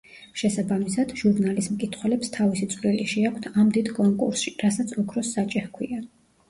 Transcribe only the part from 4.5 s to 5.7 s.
რასაც „ოქროს საჭე“